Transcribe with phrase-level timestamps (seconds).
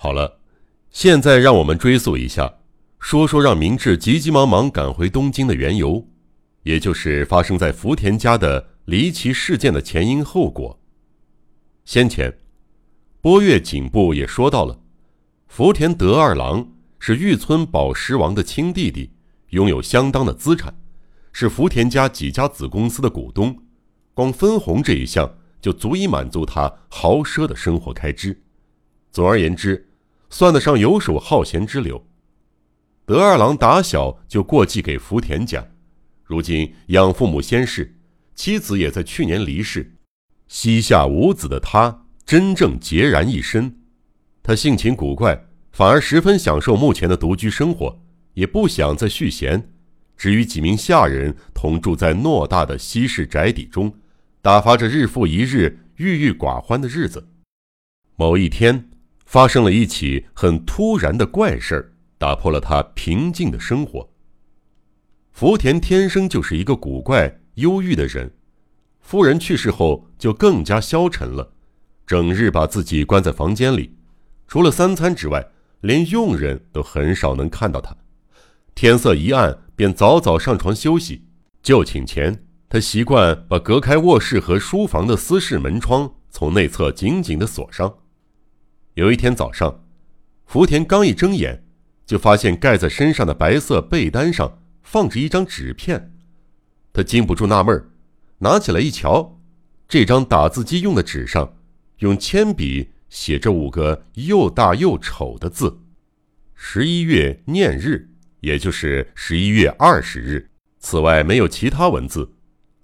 [0.00, 0.38] 好了，
[0.90, 2.60] 现在让我们追溯一下，
[3.00, 6.06] 说说让明智急急忙忙赶回东京的缘由，
[6.62, 10.80] 也就是发生在福田家的离奇事件的前因后果。
[11.84, 12.32] 先前，
[13.20, 14.78] 波月警部也说到了，
[15.48, 16.70] 福田德二郎
[17.00, 19.10] 是玉村宝石王的亲弟弟，
[19.48, 20.72] 拥有相当的资产，
[21.32, 23.64] 是福田家几家子公司的股东，
[24.14, 25.28] 光分红这一项
[25.60, 28.40] 就足以满足他豪奢的生活开支。
[29.10, 29.86] 总而言之。
[30.30, 32.04] 算得上游手好闲之流。
[33.04, 35.66] 德二郎打小就过继给福田家，
[36.22, 37.96] 如今养父母先逝，
[38.34, 39.94] 妻子也在去年离世，
[40.46, 43.78] 膝下无子的他真正孑然一身。
[44.42, 47.98] 他性情古怪，反而十分享受目前的独居生活，
[48.34, 49.70] 也不想再续弦，
[50.16, 53.94] 只与几名下人同住在偌大的西式宅邸中，
[54.42, 57.28] 打发着日复一日郁郁寡欢的日子。
[58.16, 58.90] 某一天。
[59.28, 64.08] 发生了一起很突然的怪事儿，打破了他平静的生活。
[65.32, 68.32] 福田天生就是一个古怪、忧郁的人，
[69.00, 71.52] 夫人去世后就更加消沉了，
[72.06, 73.94] 整日把自己关在房间里，
[74.46, 75.46] 除了三餐之外，
[75.82, 77.94] 连佣人都很少能看到他。
[78.74, 81.26] 天色一暗，便早早上床休息。
[81.62, 87.94] 就寝前，他习惯把隔开卧室和书房的私室门窗从内侧紧紧地锁上。
[88.98, 89.84] 有一天早上，
[90.44, 91.62] 福田刚一睁眼，
[92.04, 96.12] 就发现盖在身上的白色被单上放着一张纸片。
[96.92, 97.90] 他禁不住纳闷儿，
[98.38, 99.38] 拿起来一瞧，
[99.86, 101.54] 这张打字机用的纸上，
[101.98, 105.78] 用铅笔写着五个又大又丑的字
[106.56, 108.10] ：“十一月念日”，
[108.42, 110.50] 也就是十一月二十日。
[110.80, 112.28] 此外没有其他文字。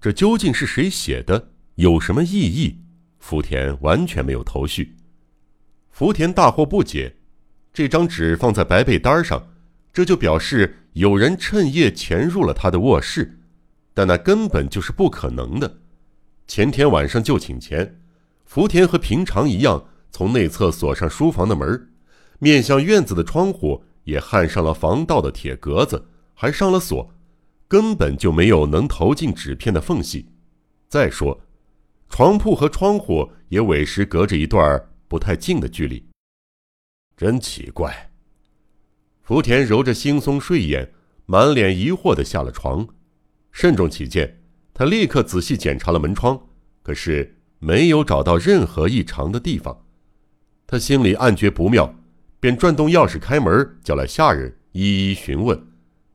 [0.00, 1.50] 这究竟是谁写的？
[1.74, 2.78] 有什么意义？
[3.18, 4.94] 福田完全没有头绪。
[5.98, 7.16] 福田大惑不解，
[7.72, 9.48] 这张纸放在白被单上，
[9.92, 13.40] 这就表示有人趁夜潜入了他的卧室，
[13.94, 15.80] 但那根本就是不可能的。
[16.46, 17.98] 前天晚上就寝前，
[18.44, 21.88] 福田和平常一样，从内侧锁上书房的门，
[22.38, 27.12] 面向院子的窗户也焊上了防盗的铁格子，还上了锁，
[27.66, 30.28] 根本就没有能投进纸片的缝隙。
[30.88, 31.40] 再说，
[32.08, 34.80] 床铺和窗户也委实隔着一段。
[35.08, 36.04] 不太近的距离，
[37.16, 38.10] 真奇怪。
[39.22, 40.92] 福田揉着惺忪睡眼，
[41.24, 42.86] 满脸疑惑的下了床。
[43.50, 44.42] 慎重起见，
[44.74, 46.38] 他立刻仔细检查了门窗，
[46.82, 49.86] 可是没有找到任何异常的地方。
[50.66, 51.94] 他心里暗觉不妙，
[52.38, 55.58] 便转动钥匙开门，叫来下人一一询问，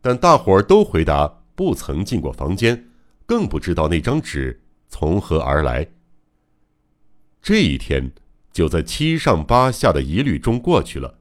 [0.00, 2.90] 但大伙儿都回答不曾进过房间，
[3.24, 5.88] 更不知道那张纸从何而来。
[7.40, 8.10] 这一天。
[8.60, 11.18] 就在七上八下的疑虑中过去了。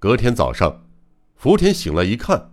[0.00, 0.84] 隔天早上，
[1.36, 2.50] 福田醒来一看，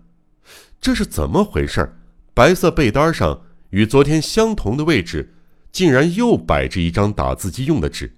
[0.80, 1.96] 这是怎么回事？
[2.36, 3.42] 白色被单上
[3.72, 5.34] 与昨天相同的位置，
[5.72, 8.16] 竟然又摆着一张打字机用的纸。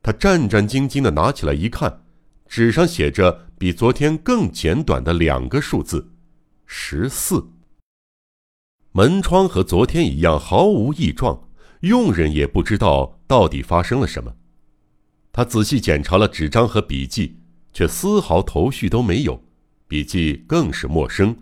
[0.00, 2.04] 他战战兢兢地拿起来一看，
[2.46, 6.12] 纸上写着比昨天更简短的两个数字：
[6.66, 7.44] 十四。
[8.92, 11.48] 门窗和昨天一样毫无异状，
[11.80, 14.32] 佣人也不知道到底发生了什么。
[15.36, 17.40] 他仔细检查了纸张和笔记，
[17.72, 19.42] 却丝毫头绪都没有，
[19.88, 21.36] 笔记更是陌生。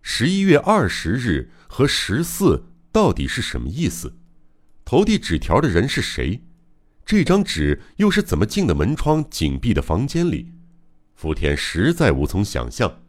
[0.00, 4.16] 十一月二十日和十四到底是什么意思？
[4.84, 6.44] 投递纸条的人是谁？
[7.04, 10.52] 这张纸又是怎么进的门窗紧闭的房间里？
[11.16, 13.00] 福田实在无从想象，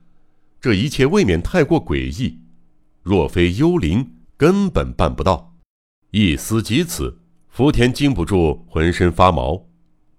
[0.60, 2.40] 这一切未免太过诡异。
[3.04, 5.56] 若非幽灵，根本办不到。
[6.10, 7.20] 一思及此。
[7.58, 9.66] 福田禁不住浑身发毛，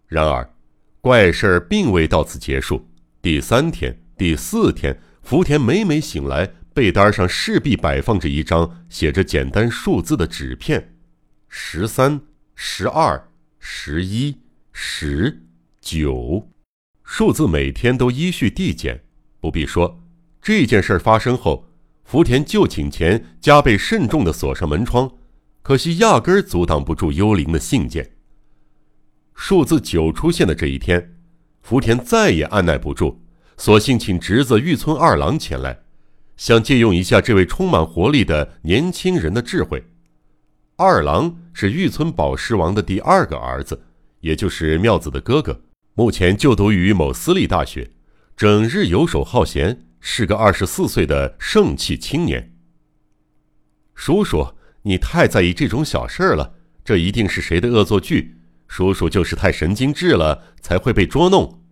[0.08, 0.52] 然而，
[1.00, 2.84] 怪事儿并未到此结束。
[3.22, 10.96] 第三天、第四天，福田每每醒来，被单上势必摆放着一张写着简单数字的纸片：
[11.46, 12.20] 十三、
[12.56, 13.28] 十二、
[13.60, 14.36] 十一、
[14.72, 15.40] 十
[15.80, 16.50] 九。
[17.04, 19.00] 数字每天都依序递减。
[19.38, 20.02] 不必说，
[20.42, 21.68] 这件事发生后，
[22.02, 25.08] 福田就寝前加倍慎重地锁上门窗。
[25.68, 28.12] 可惜，压根儿阻挡不住幽灵的信件。
[29.34, 31.18] 数字九出现的这一天，
[31.60, 33.20] 福田再也按耐不住，
[33.58, 35.78] 索性请侄子玉村二郎前来，
[36.38, 39.84] 想借用一下这位充满活力的年轻人的智慧。
[40.76, 43.78] 二郎是玉村宝石王的第二个儿子，
[44.20, 45.60] 也就是妙子的哥哥，
[45.92, 47.90] 目前就读于某私立大学，
[48.34, 52.54] 整日游手好闲，是个二十四岁的盛气青年。
[53.94, 54.54] 叔叔。
[54.88, 58.34] 你太在意这种小事儿了，这一定是谁的恶作剧？
[58.68, 61.62] 叔叔就是太神经质了，才会被捉弄。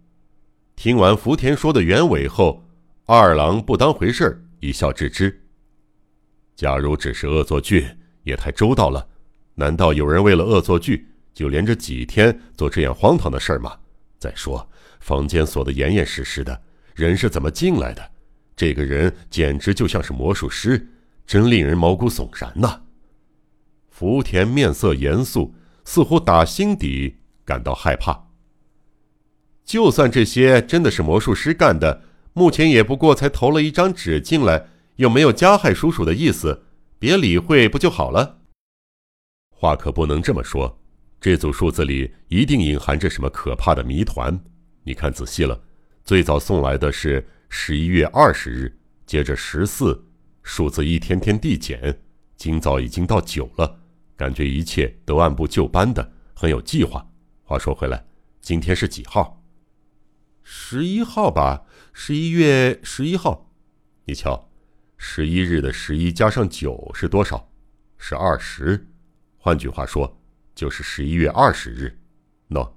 [0.76, 2.68] 听完福田说的原委后，
[3.06, 5.46] 二郎不当回事儿一笑置之。
[6.54, 7.86] 假如只是恶作剧，
[8.22, 9.08] 也太周到了。
[9.54, 13.74] 难道有人为了恶作剧，就连着几天做这样荒唐的事儿吗？
[14.18, 14.68] 再说，
[15.00, 16.60] 房间锁得严严实实的，
[16.94, 18.10] 人是怎么进来的？
[18.54, 20.86] 这个人简直就像是魔术师，
[21.26, 22.82] 真令人毛骨悚然呐！
[23.98, 25.54] 福田面色严肃，
[25.86, 27.16] 似乎打心底
[27.46, 28.26] 感到害怕。
[29.64, 32.02] 就算这些真的是魔术师干的，
[32.34, 36.66] 目前也不过才投了一张纸进来，又没有加害叔叔的意思，
[36.98, 38.40] 别理会不就好了？
[39.48, 40.78] 话可不能这么说，
[41.18, 44.38] 这组数字里一定隐含着什么可怕的谜团。
[44.82, 45.58] 你看仔细了，
[46.04, 50.04] 最早送来的是十一月二十日，接着十四，
[50.42, 51.98] 数字一天天递减，
[52.36, 53.80] 今早已经到九了，
[54.16, 57.06] 感觉一切都按部就班的，很有计划。
[57.42, 58.06] 话说回来，
[58.40, 59.44] 今天是几号？
[60.42, 63.52] 十一号吧，十一月十一号。
[64.04, 64.50] 你瞧，
[64.96, 67.52] 十一日的十一加上九是多少？
[67.98, 68.88] 是二十。
[69.36, 70.20] 换句话说，
[70.54, 71.98] 就是十一月二十日。
[72.48, 72.72] 喏，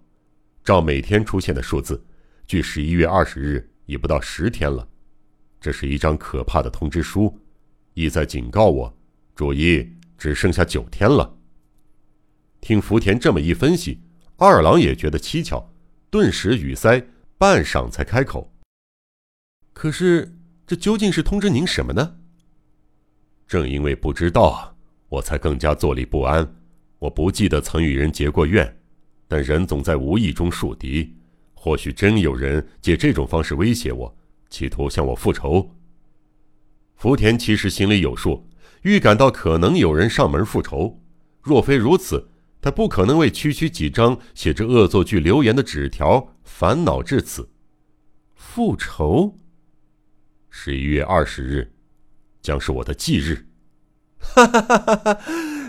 [0.63, 2.03] 照每天出现的数字，
[2.45, 4.87] 距十一月二十日已不到十天了。
[5.61, 7.39] 这是一张可怕的通知书，
[7.93, 8.97] 意在警告我：
[9.35, 11.39] 注意，只剩下九天了。
[12.61, 14.01] 听福田这么一分析，
[14.35, 15.67] 二郎也觉得蹊跷，
[16.11, 17.03] 顿时语塞。
[17.39, 18.53] 半晌才开口。
[19.71, 20.37] 可是，
[20.67, 22.17] 这究竟是通知您什么呢？
[23.47, 24.75] 正因为不知道，
[25.07, 26.45] 我才更加坐立不安。
[26.97, 28.77] 我不记得曾与人结过怨，
[29.25, 31.15] 但人总在无意中树敌。
[31.53, 34.13] 或许真有人借这种方式威胁我，
[34.49, 35.73] 企图向我复仇。
[36.97, 38.45] 福田其实心里有数，
[38.83, 40.99] 预感到可能有人上门复仇。
[41.41, 42.29] 若非如此，
[42.61, 47.49] 他不可能为区区几张写着恶作剧留言的纸条烦恼至此。
[48.35, 49.35] 复仇。
[50.49, 51.71] 十一月二十日，
[52.41, 53.45] 将是我的忌日。
[54.19, 55.19] 哈哈哈哈哈！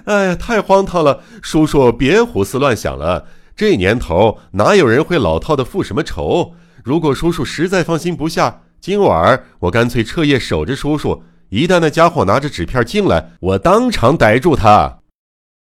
[0.06, 1.22] 哎呀，太荒唐了！
[1.42, 3.28] 叔叔别胡思乱想了。
[3.54, 6.54] 这年头哪有人会老套的复什么仇？
[6.82, 11.22] 如果叔叔实在放心不下，今晚我干脆彻夜守着叔叔。
[11.50, 15.00] 一旦那家伙拿着纸片进来，我当场逮住他。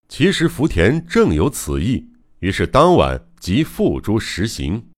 [0.08, 2.08] 其实福田正有此意，
[2.40, 4.90] 于是当晚即付诸实行。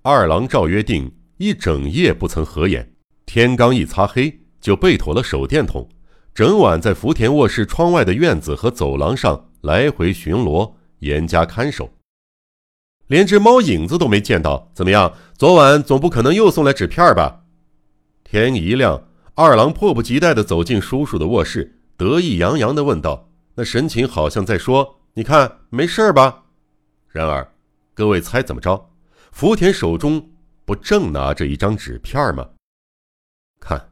[0.00, 2.94] 二郎照约定，一整夜不曾合眼。
[3.26, 5.86] 天刚一擦黑，就背妥了手电筒，
[6.34, 11.90] 整晚在福田卧室窗外的院子和走廊上来回巡逻，严加看守。
[13.08, 15.12] 连只猫影子都没见到，怎么样？
[15.36, 17.42] 昨晚总不可能又送来纸片吧？
[18.24, 23.30] 天一亮，二郎迫不及待地走进叔叔的卧室，得意洋洋地问道。
[23.54, 26.44] 那神情好像在说：“你看，没事吧？”
[27.08, 27.50] 然而，
[27.94, 28.90] 各位猜怎么着？
[29.30, 30.30] 福田手中
[30.66, 32.46] 不正拿着一张纸片吗？
[33.58, 33.88] 看，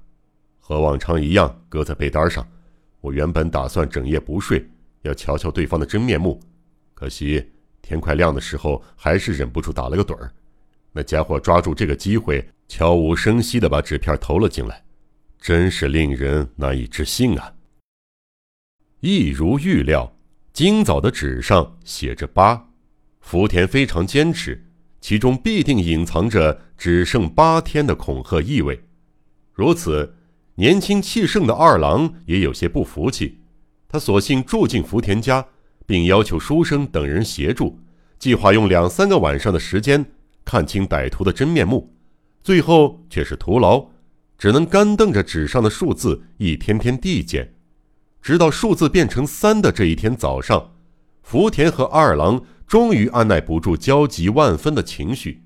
[0.59, 2.47] 和往常一样搁在被单上。
[3.01, 4.69] 我原本打算整夜不睡，
[5.03, 6.39] 要瞧瞧对方的真面目。
[6.93, 7.51] 可惜
[7.81, 10.31] 天快亮的时候，还是忍不住打了个盹儿。
[10.93, 14.85] 那家伙抓住这个机会，悄无声息地把纸片投了进来，
[15.41, 17.55] 真是令人难以置信啊！
[19.01, 20.15] 一如预料，
[20.53, 22.69] 今早的纸上写着八，
[23.21, 24.63] 福田非常坚持，
[25.01, 28.79] 其中必定隐藏着只剩八天的恐吓意味。
[29.55, 30.15] 如此，
[30.56, 33.41] 年轻气盛的二郎也有些不服气，
[33.89, 35.47] 他索性住进福田家，
[35.87, 37.79] 并要求书生等人协助，
[38.19, 40.05] 计划用两三个晚上的时间
[40.44, 41.91] 看清歹徒的真面目，
[42.43, 43.89] 最后却是徒劳，
[44.41, 47.53] 只能干瞪着纸上的数字，一天天递减。
[48.23, 50.73] 直到数字变成三的这一天早上，
[51.23, 55.43] 福田和二郎终于按耐不住焦急万分的情绪。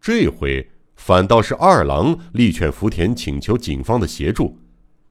[0.00, 4.58] 这回反倒是二郎力劝福田请求警方的协助，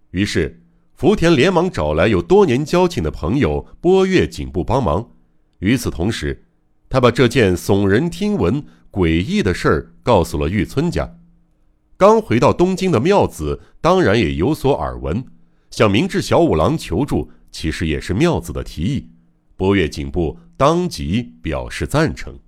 [0.09, 0.59] 于是
[0.95, 5.11] 福田连忙找来有多年交情的朋友波月警部帮忙。
[5.59, 6.43] 与此同时，
[6.89, 11.17] 他把这件耸人听闻、诡异的事儿告诉了玉村家。
[11.99, 15.21] 刚回到东京的妙子当然也有所耳闻。
[15.69, 19.09] 向明智小五郎求助，其实也是妙子的提议。
[19.57, 22.39] 波月警部当即表示赞成。